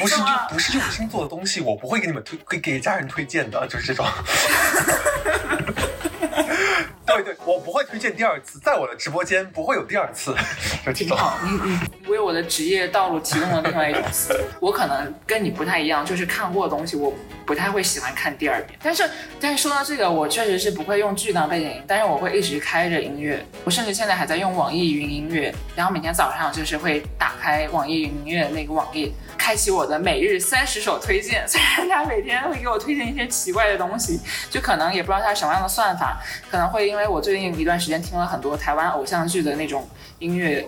[0.00, 4.06] 不是就不是用心做的东西，我不会给你们推，会给家人推荐的，就是这种。
[7.06, 10.36] 对对，我不会推荐第二次，在我的直播间不会有第二次，
[10.84, 11.16] 就这种。
[11.16, 14.40] 挺好，你你为我的职业道路提供了另外一种思路。
[14.60, 17.12] 我可能跟你不太一样，就是看过的东西，我
[17.44, 18.78] 不太会喜欢看第二遍。
[18.82, 19.08] 但是，
[19.40, 23.44] 但是说到这个，我确实是不会用剧当背景音，但是我会一直开着音乐。
[23.64, 31.44] 我甚至现在还在用网易云音乐，然后每天早上就是会打开网易云音乐那个网页，开启我的每日三十首推荐。
[31.48, 39.88] 虽然他每天会给我推荐一些奇怪的东西，就可能也不知道他什么样的算法，可能会因为我最近一段时间听了很多台湾偶像剧的那种
[40.18, 40.66] 音乐，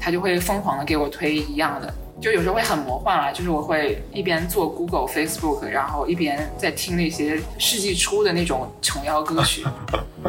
[0.00, 1.92] 他就会疯狂的给我推一样的。
[2.20, 9.62] 就有时候会很魔幻啊，就是我会一边做 Google、Facebook，然后一边在听那些世纪初的那种琼瑶歌曲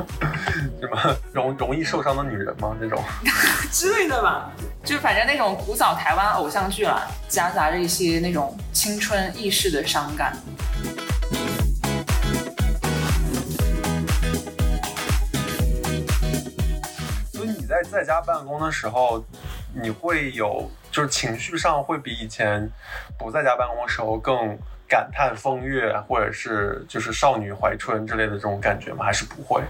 [0.79, 2.75] 什么容容易受伤的女人吗？
[2.79, 3.03] 这种。
[3.73, 4.51] 之类的吧。
[4.85, 10.35] 就反正那种古早台湾偶像剧啦，夹杂着一些那种青春易逝的伤感。
[17.33, 19.23] 所以你在在家办公的时候，
[19.73, 22.69] 你会有就是情绪上会比以前
[23.17, 24.57] 不在家办公的时候更
[24.87, 29.05] 感叹风月，或者是就是少女怀春之类的这种感觉吗？
[29.05, 29.61] 还是不会？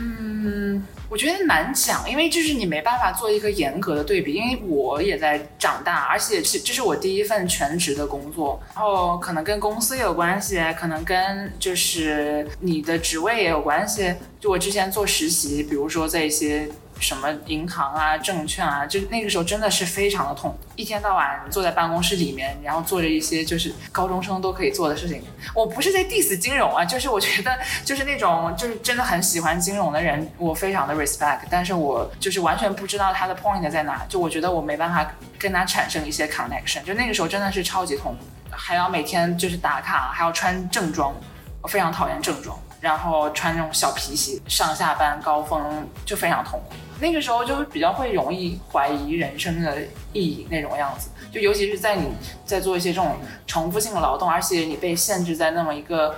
[0.00, 14.14] 嗯，我觉得难讲，因为就是你没办法做一个严格的对比，因为我也在长大，而且这这是我第一份全职的工作，然后可能跟公司也有关系，可能跟就是你的职位也有关系。
[14.38, 16.68] 就我之前做实习，比如说在一些
[17.00, 25.22] 什么银行啊、证券啊，就那个时候真的是非常的痛，一天到晚坐在办公室里面，然后做着一些就是高中生都可以做的事情。
[25.54, 35.08] 我不是在 diss 金融啊，就是我觉得就是那种就是真的很喜欢金融的人，我非常的 respect，但是我就是完全不知道他的 point 在哪，就我觉得我没办法
[35.38, 38.16] 跟他产生一些 connection，就那个时候真的是超级痛，
[38.50, 41.14] 还要每天就是打卡，还要穿正装，
[41.62, 42.58] 我非常讨厌正装。
[42.80, 46.74] 然后穿那种小皮鞋，上下班高峰就非常痛苦。
[47.00, 49.80] 那个时候就比较会容易怀疑人生的
[50.12, 52.08] 意义那种样子，就尤其是在你
[52.44, 56.16] 在做一些这种重复性劳动，而且你被限制在那么一个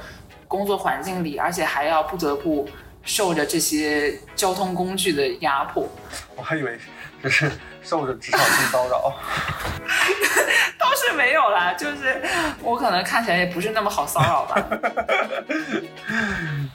[0.48, 2.66] 工作环境里，而且还要不得不
[3.02, 5.86] 受着这些交通工具的压迫。
[6.34, 6.78] 我还以为
[7.22, 7.50] 就是
[7.82, 9.12] 受着职场性骚扰。
[10.78, 12.22] 倒是没有啦，就是
[12.62, 14.66] 我可能看起来也不是那么好骚扰吧。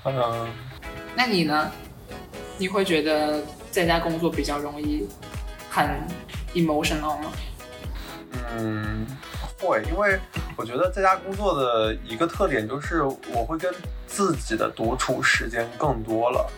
[0.05, 0.51] 嗯，
[1.15, 1.71] 那你呢？
[2.57, 5.05] 你会觉得在家工作比较容易
[5.69, 5.89] 很
[6.53, 7.31] emotional 吗？
[8.57, 9.05] 嗯，
[9.59, 10.17] 会，因为
[10.55, 13.73] 我觉得在家工作的一个特点就是我会跟
[14.07, 16.49] 自己的独处时间更多了。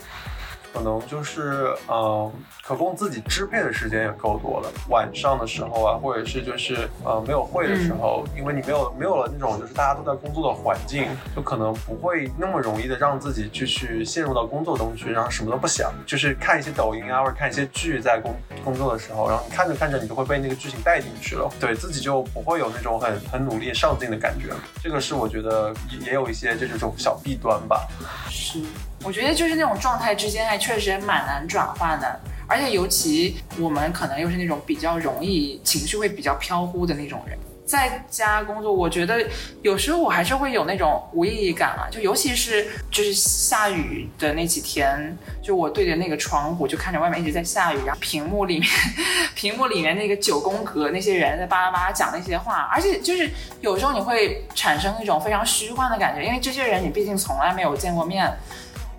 [0.71, 2.31] 可能就是嗯，
[2.67, 4.69] 可供自己支配的时间也够多了。
[4.89, 24.53] 晚上的时候啊，或者是就是呃没有会的时候，因为你没有没有了那种就是大家都在工作的环境，就可能不会那么容易的让自己继续陷入到工作中去，然后什么都不想，就是看一些抖音啊，或者看一些剧，在工工作的时候，然后你看着看着，你就会被那个剧情带进去了，对自己就不会有那种很很努力上进的感觉。
[24.83, 27.87] 这个是我觉得也也有一些就这种小弊端吧。
[28.29, 28.59] 是，
[29.05, 39.21] 我觉得就是那种状态之间还确实蛮难转换的，而且尤其我们可能又是那种比较容易情绪会比较飘忽的那种人，在家工作，我觉得
[39.61, 48.69] 有时候我还是会有那种无意义感啊，就尤其是就是下雨的那几天，就我对着那个窗户就看着外面一直在下雨，然后屏幕里面
[49.35, 53.29] 屏幕里面那个九宫格那些人在巴拉巴拉讲那些话，而且就是
[53.59, 58.31] 有时候你会产生一种非常虚幻的感觉，因为这些人你毕竟从来没有见过面。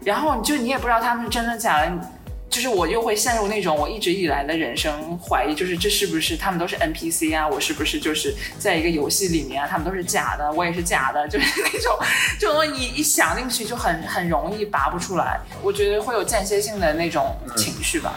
[0.04, 1.92] 然后你就你也不知道他们是真的假的，
[2.50, 7.46] 就是我又会陷入那种我一直以来的人生怀疑，就是这是不是他们都是 NPC 啊？
[7.46, 9.68] 我是不是就是在一个游戏里面啊？
[9.68, 11.98] 他们都是假的，我也是假的，就是那种，
[12.40, 15.38] 就你一想进去就很很容易拔不出来。
[15.62, 18.14] 我觉得会有间歇性的那种情绪吧。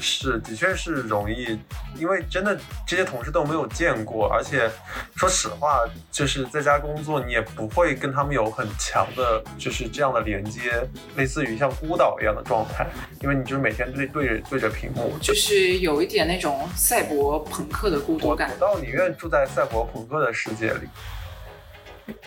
[0.00, 1.58] 是，的确是容易，
[1.98, 4.70] 因为真的这些同事都没有见过，而且
[5.16, 10.82] 说实话，就是在家工作，你也不会跟他们有很强的，就是这样的连接，
[11.16, 12.86] 类似于像孤岛一样的状态，
[13.20, 18.56] 因为你就是每天对对着对着屏幕，就是有一点那种赛博朋克的孤独感我。
[18.58, 20.88] 倒宁愿住在赛博朋克的世界里。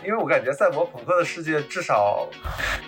[0.05, 2.27] 因为我感觉赛博朋克的世界至少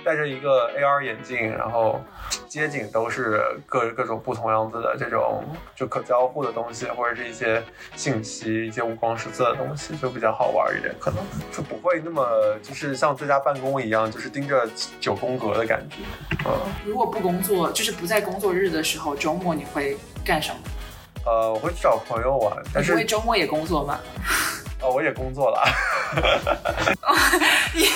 [0.06, 2.02] 戴着一个 AR 眼镜，然后
[2.48, 5.44] 街景都是各各种不同样子的这种
[5.76, 7.62] 就可交互的东西，或者是一些
[7.96, 11.20] 信息、一些五光十色的东西，就比较好玩一点，可能
[11.52, 14.70] 就不会那么就是像在家办公一样，就是盯着
[15.00, 15.98] 九宫格的感觉。
[16.46, 16.54] 嗯，
[16.86, 20.58] 如果不工作，就是不在工作日的时候，周末你会干什么？
[21.28, 24.00] 呃，我会去找朋友玩，但是周末也工作吗？
[24.80, 25.62] 哦，我也工作了。
[27.74, 27.90] 你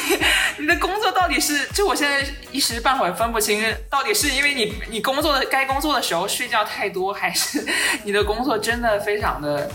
[0.58, 1.66] 你的工作到底是？
[1.68, 7.66] 就我现在一时半会儿分不清，到底是因为你你工作的该工作的时候睡觉太多，还是
[8.04, 9.70] 你的工作真的非常的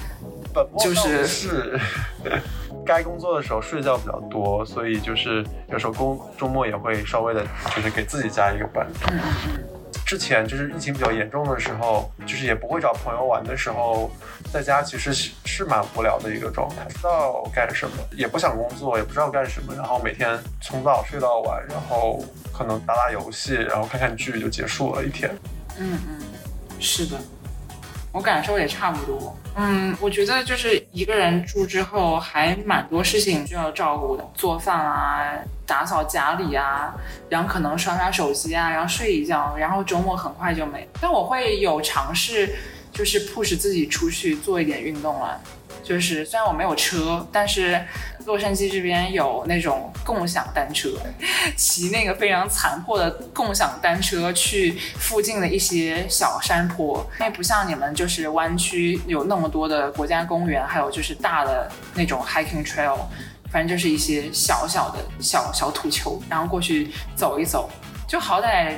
[0.52, 1.80] 本就是是
[2.84, 7.42] 该工作的时候睡觉比较多，所以就是有时候工周末也会稍微的，
[7.74, 8.86] 就是给自己加一个班。
[10.06, 14.08] 之前就是疫情比较严重的时候，就是也不会找朋友玩的时候，
[14.52, 22.24] 在家其实是是蛮无聊的一个状态，不知道干什么，也不想工作，也不知道干什么，然后每天从早睡到晚，然后
[22.56, 25.28] 可能打打游戏，然后看看剧就结束了一天。
[25.76, 26.20] 嗯嗯，
[26.78, 27.18] 是的，
[28.12, 29.36] 我感受也差不多。
[29.56, 35.32] 嗯，我觉得就是一个人住之后，还蛮多事情需要照顾的，做饭啊，
[35.66, 36.94] 打扫家里啊，
[37.28, 40.88] 然后可能刷刷手机啊，然后睡一觉，然后周末很快就没。
[41.00, 42.54] 但我会有尝试，
[42.92, 45.38] 就是 push 自己出去做一点运动啊。
[45.82, 47.80] 就是虽然我没有车，但是
[48.24, 50.90] 洛杉矶这边有那种共享单车，
[51.56, 62.98] 骑那个非常残破的共享单车去附近的一些小山坡，因为不像你们就是湾区有那么多的国家公园，还有就是大的那种 hiking trail，
[63.56, 67.70] 反正就是一些小小的小小土丘，然后过去走一走，
[68.06, 68.74] 就好歹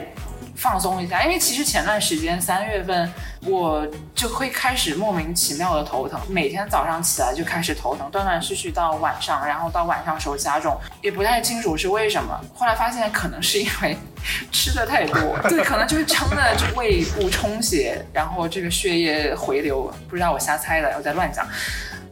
[0.55, 1.25] 放松一下。
[1.25, 12.41] 因为其实前段时间三月份我就会开始莫名其妙的头疼，每天早上起来就开始头疼，断断续续到晚上，然后到晚上时候加重，也不太清楚是为什么。
[12.55, 13.99] 后来发现可能是因为
[14.53, 21.45] 吃的太多，对，可能就是撑的就胃部充血，然后这个血液回流，不知道我瞎猜的，我在乱讲。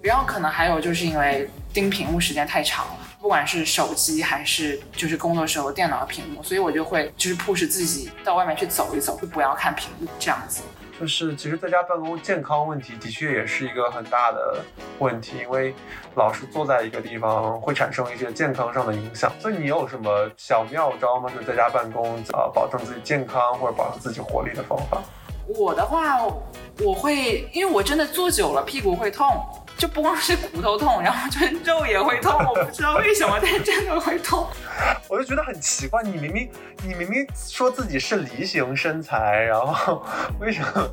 [0.03, 2.93] 然后可能还有就是因为盯屏幕时间太长了。
[3.21, 10.63] 不管是手机还是就是工作时候电脑的屏幕，所以我就会就是 push 自己到外面去走一走，就不要看屏幕这样子。
[10.99, 14.65] 就是其实在家办公健康问题的确也是一个很大的
[14.99, 15.75] 问题，因为
[16.15, 19.31] 老是坐在一个地方会产生一些健康上的影响。
[19.39, 21.29] 所以你有什么小妙招吗？
[21.29, 25.03] 就是在家办公啊，保证自己健康或者保证自己活力的方法？
[25.47, 26.25] 我的话，
[26.79, 29.29] 我会因为我真的坐久了屁股会痛。
[29.77, 34.47] 就不光是骨头痛，然后就是肉也会痛，我不知道为什么，但真的会痛。
[35.09, 36.51] 我就觉得很奇怪，你明明
[36.83, 40.05] 你明明说自己是梨形身材，然后
[40.39, 40.89] 为什么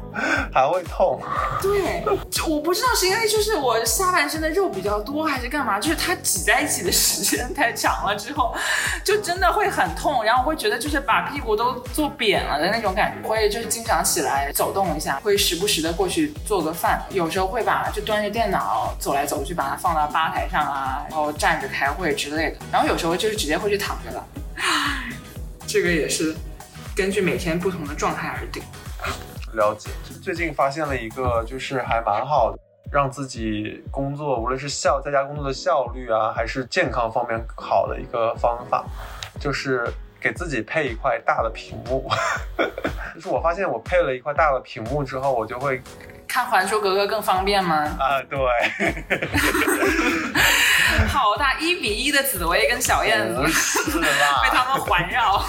[0.54, 1.20] 还会痛？
[1.62, 5.80] 对，就我不知道是因为就是我下半身的肉比较多，还是干嘛？
[5.80, 8.56] 就是它挤在一起的时间太长了之后，
[9.04, 13.28] 就真的会很痛，然后会觉得就是把屁股都坐扁了的那种感觉。
[13.28, 22.58] 会就是经常起来走动一下，会时不时的过去做个饭，有时候会把就端着电脑走来走去，把它放到吧台上啊，然后站着开会之类的。
[22.72, 24.26] 然后有时候就是直接会去躺着了。
[25.68, 26.36] 这个也是
[26.96, 28.62] 根据每天不同的状态而定。
[29.54, 29.90] 了解，
[30.22, 32.58] 最近发现了一个就是还蛮好的，
[32.92, 38.84] 让自己工作无论是效在家工作的效率啊，还是健康方面好的一个方法，
[39.40, 39.92] 就是
[40.24, 42.10] 给自己配一块大的屏幕。
[43.14, 45.82] 就是我发现我配了一块大的屏幕之后，我就会
[46.28, 47.76] 看《还珠格格》更方便吗？
[48.00, 48.40] 啊，对，
[51.08, 53.42] 好大一比一的紫薇跟小燕子，
[54.42, 55.44] 被他们环绕。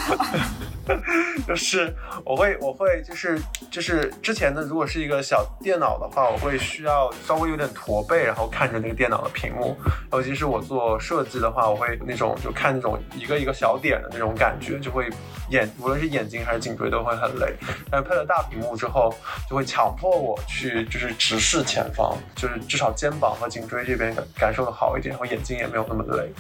[1.48, 9.76] 就是我会我会就是就是之前的如果是一个小电脑的话，我会需要稍微有点驼背，然后看着那个电脑的屏幕。
[10.12, 15.08] 尤其是我做设计的话，我会那种就看那种一个一个小点的那种感觉，就会
[15.50, 17.54] 眼无论是眼睛还是颈椎都会很累。
[17.90, 19.14] 但是配了大屏幕之后，
[19.48, 26.30] 就会强迫我去就是直视前方，就是至少肩膀和颈椎这边感感受的好一点，然后眼睛也没有那么累。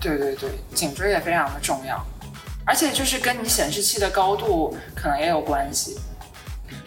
[0.00, 2.04] 对对对，颈椎也非常的重要。
[2.64, 5.98] 而且就是跟你显示器的高度可能也有关系。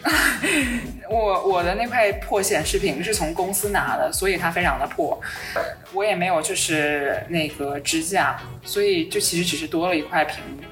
[1.10, 5.20] 我我的那块破显示屏是从公司拿的，所以它非常的破。
[5.92, 10.62] 我也没有就是那个支架，所以就其实只是多了一块屏幕。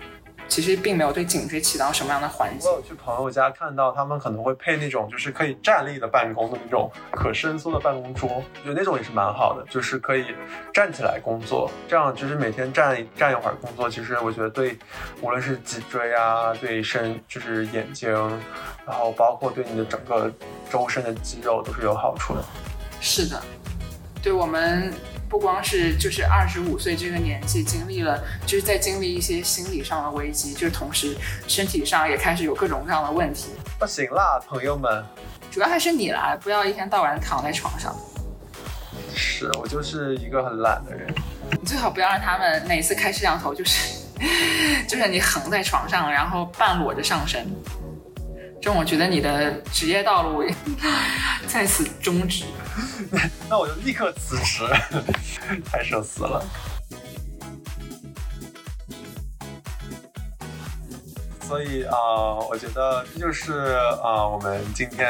[0.48, 2.68] 其实并没有对颈椎起到什么样的缓解。
[2.68, 10.26] 我有去朋友家看到，他们可能会配那种就是可以站立的办公的那种可伸缩的办公桌，我觉得那种也是蛮好的，就是可以
[10.72, 14.78] 站起来工作，这样就是每天站站一会儿工作，其实我觉得对
[15.20, 18.10] 无论是脊椎啊，对身就是眼睛，
[18.86, 20.32] 然后包括对你的整个
[20.70, 22.44] 周身的肌肉都是有好处的。
[23.00, 23.42] 是的，
[24.22, 24.92] 对我们
[25.28, 31.16] 不光是就是二十五岁这个年纪经历了，就是在经历一些心理上的危机，就是同时
[31.48, 33.50] 身体上也开始有各种各样的问题。
[33.78, 35.04] 不行啦，朋友们，
[35.50, 37.94] 主要还是你啦，不要一天到晚躺在床上。
[39.14, 41.12] 是我就是一个很懒的人。
[41.50, 43.96] 你最好不要让他们每次开摄像头就是
[44.88, 47.46] 就是你横在床上，然后半裸着上身。
[48.60, 50.44] 就我觉得你的职业道路
[51.46, 52.44] 在此终止。
[53.48, 54.64] 那我就立刻辞职，
[55.70, 56.44] 太社死了。
[61.46, 65.08] 所以啊、我觉得这就是啊、我们今天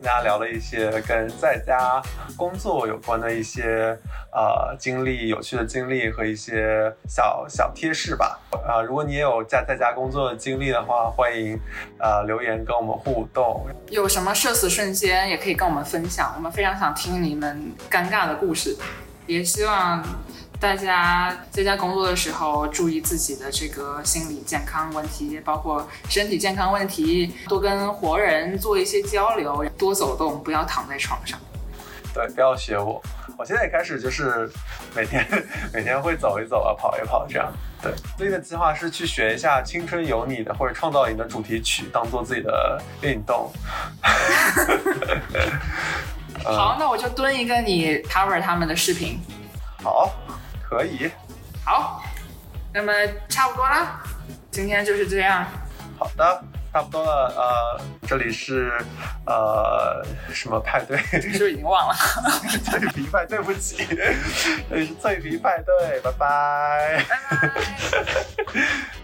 [0.00, 2.00] 跟大家聊了一些跟在家
[2.38, 3.94] 工作有关的一些
[4.32, 8.40] 呃经历、有趣的经历和一些小小贴士吧。
[8.66, 11.60] 啊、如果你也有在在家工作的经历的话，欢迎
[11.98, 13.66] 呃留言跟我们互动。
[13.90, 18.74] 有什么社死瞬间也可以跟我们分享，我们非常想听你们尴尬的故事，
[19.26, 20.02] 也希望
[20.64, 31.38] 大家在家工作的时候注意自己的这个心理健康问题，包括身体健康问题，多跟活人做一些交流，多走动，不要躺在床上。
[32.14, 32.98] 对，不要学我。
[33.36, 34.50] 我现在也开始就是
[34.96, 35.26] 每天
[35.70, 37.52] 每天会走一走啊，跑一跑这样。
[37.82, 43.52] 对，最近的计划是去学一下《青春有你》的或者《创造营》的主题曲，当做自己的运动。
[46.32, 49.20] 嗯 好，那我就蹲一个你 cover 他们的视频。
[49.82, 50.10] 好，
[50.68, 51.10] 可以。
[51.64, 52.02] 好，
[52.72, 52.92] 那么
[53.28, 54.00] 差不多了，
[54.50, 55.46] 今天就是这样。
[55.98, 57.32] 好的，差不多了。
[57.36, 58.72] 呃，这里是
[59.26, 60.98] 呃什么派对？
[61.20, 61.94] 是不是已经忘了？
[62.64, 63.86] 脆皮派，对不起，
[64.68, 67.04] 这里是脆皮派对，拜拜。
[67.08, 67.52] 拜拜。